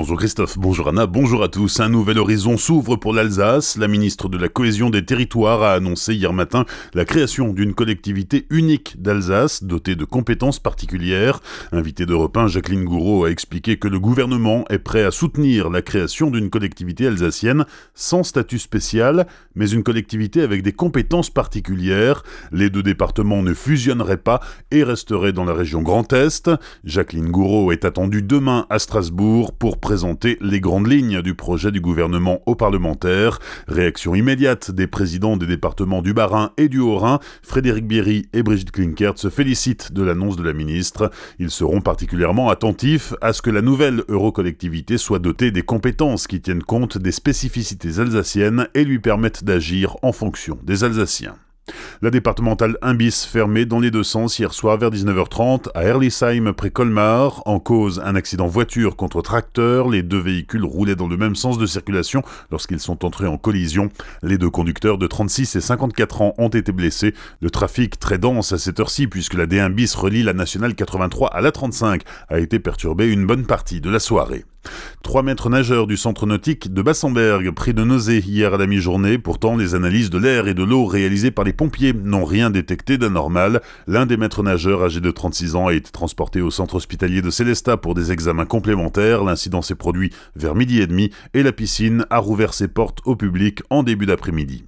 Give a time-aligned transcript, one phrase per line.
[0.00, 1.78] Bonjour Christophe, bonjour Anna, bonjour à tous.
[1.78, 3.76] Un nouvel horizon s'ouvre pour l'Alsace.
[3.76, 8.46] La ministre de la Cohésion des Territoires a annoncé hier matin la création d'une collectivité
[8.48, 11.40] unique d'Alsace, dotée de compétences particulières.
[11.70, 15.82] Invité d'Europe 1, Jacqueline Gouraud a expliqué que le gouvernement est prêt à soutenir la
[15.82, 22.22] création d'une collectivité alsacienne sans statut spécial, mais une collectivité avec des compétences particulières.
[22.52, 24.40] Les deux départements ne fusionneraient pas
[24.70, 26.50] et resteraient dans la région Grand Est.
[26.84, 31.80] Jacqueline Gouraud est attendue demain à Strasbourg pour présenter les grandes lignes du projet du
[31.80, 33.40] gouvernement aux parlementaires.
[33.66, 37.18] Réaction immédiate des présidents des départements du Bas-Rhin et du Haut-Rhin.
[37.42, 41.10] Frédéric Bierry et Brigitte Klinkert se félicitent de l'annonce de la ministre.
[41.40, 46.40] Ils seront particulièrement attentifs à ce que la nouvelle eurocollectivité soit dotée des compétences qui
[46.40, 51.34] tiennent compte des spécificités alsaciennes et lui permettent d'agir en fonction des Alsaciens.
[52.02, 56.54] La départementale 1 bis fermée dans les deux sens hier soir vers 19h30 à Erlisheim
[56.54, 57.42] près Colmar.
[57.44, 59.90] En cause, un accident voiture contre tracteur.
[59.90, 63.90] Les deux véhicules roulaient dans le même sens de circulation lorsqu'ils sont entrés en collision.
[64.22, 67.12] Les deux conducteurs de 36 et 54 ans ont été blessés.
[67.42, 71.28] Le trafic très dense à cette heure-ci puisque la D1 bis relie la nationale 83
[71.28, 74.46] à la 35 a été perturbé une bonne partie de la soirée.
[75.02, 79.18] Trois maîtres nageurs du centre nautique de Bassenberg pris de nausées hier à la mi-journée.
[79.18, 82.98] Pourtant, les analyses de l'air et de l'eau réalisées par les pompiers n'ont rien détecté
[82.98, 83.62] d'anormal.
[83.86, 87.30] L'un des maîtres nageurs, âgé de 36 ans, a été transporté au centre hospitalier de
[87.30, 89.24] Célestat pour des examens complémentaires.
[89.24, 93.16] L'incident s'est produit vers midi et demi et la piscine a rouvert ses portes au
[93.16, 94.64] public en début d'après-midi.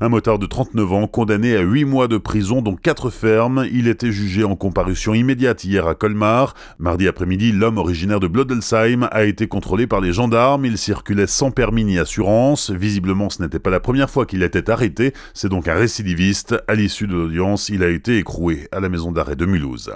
[0.00, 3.66] Un motard de 39 ans condamné à 8 mois de prison dont 4 fermes.
[3.72, 6.54] Il était jugé en comparution immédiate hier à Colmar.
[6.78, 10.66] Mardi après-midi, l'homme originaire de Blodelsheim a été contrôlé par les gendarmes.
[10.66, 12.70] Il circulait sans permis ni assurance.
[12.70, 15.14] Visiblement, ce n'était pas la première fois qu'il était arrêté.
[15.32, 16.54] C'est donc un récidiviste.
[16.68, 19.92] À l'issue de l'audience, il a été écroué à la maison d'arrêt de Mulhouse.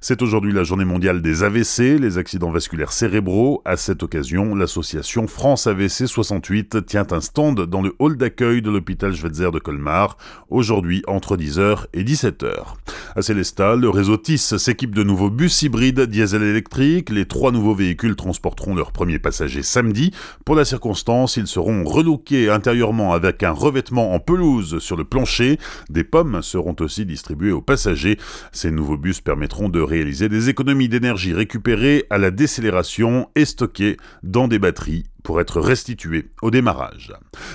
[0.00, 3.62] C'est aujourd'hui la journée mondiale des AVC, les accidents vasculaires cérébraux.
[3.64, 8.70] À cette occasion, l'association France AVC 68 tient un stand dans le hall d'accueil de
[8.70, 10.16] l'hôpital Schweitzer de Colmar,
[10.50, 12.74] aujourd'hui entre 10h et 17h.
[13.16, 17.10] À Célestat, le réseau TIS s'équipe de nouveaux bus hybrides diesel électriques.
[17.10, 20.12] Les trois nouveaux véhicules transporteront leurs premiers passagers samedi.
[20.44, 25.58] Pour la circonstance, ils seront relookés intérieurement avec un revêtement en pelouse sur le plancher.
[25.90, 28.18] Des pommes seront aussi distribuées aux passagers.
[28.52, 33.96] Ces nouveaux bus permettront de réaliser des économies d'énergie récupérées à la décélération et stockées
[34.22, 37.12] dans des batteries pour être restitué au démarrage.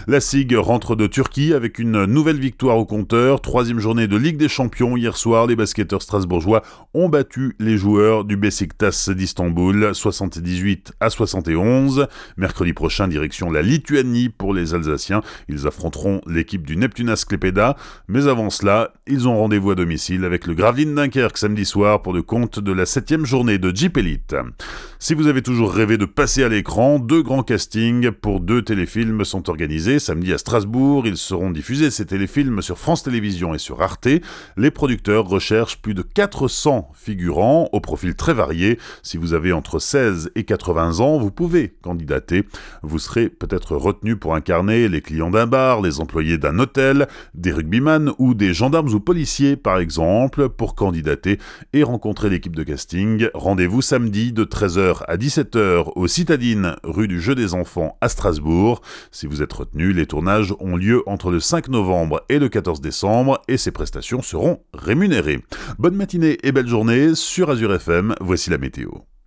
[0.08, 3.42] La SIG rentre de Turquie avec une nouvelle victoire au compteur.
[3.42, 4.98] Troisième journée de Ligue des Champions.
[4.98, 6.64] Hier soir, les basketteurs strasbourgeois
[6.94, 12.08] ont battu les joueurs du Besiktas d'Istanbul 78 à 71.
[12.38, 15.22] Mercredi prochain, direction la Lituanie pour les Alsaciens.
[15.50, 17.76] Ils affronteront l'équipe du Neptunas Klepeda.
[18.08, 22.14] Mais avant cela, ils ont rendez-vous à domicile avec le Gravelines Dunkerque samedi soir pour
[22.14, 24.36] le compte de la septième journée de Jeep Elite.
[25.00, 27.44] Si vous avez toujours rêvé de passer à l'écran, deux grands
[28.20, 30.00] pour deux téléfilms sont organisés.
[30.00, 34.08] Samedi à Strasbourg, ils seront diffusés ces téléfilms sur France Télévisions et sur Arte.
[34.58, 38.80] Les producteurs recherchent plus de 400 figurants au profil très varié.
[39.04, 42.44] Si vous avez entre 16 et 80 ans, vous pouvez candidater.
[42.82, 47.52] Vous serez peut-être retenu pour incarner les clients d'un bar, les employés d'un hôtel, des
[47.52, 50.50] rugbyman ou des gendarmes ou policiers par exemple.
[50.50, 51.38] Pour candidater
[51.74, 57.22] et rencontrer l'équipe de casting, rendez-vous samedi de 13h à 17h aux Citadines, rue du
[57.22, 58.82] Jeu Enfants à Strasbourg.
[59.12, 62.82] Si vous êtes retenu, les tournages ont lieu entre le 5 novembre et le 14
[62.82, 65.44] décembre et ces prestations seront rémunérées.
[65.78, 68.90] Bonne matinée et belle journée sur Azure FM, voici la météo.